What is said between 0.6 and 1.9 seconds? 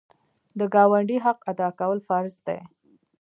ګاونډي حق ادا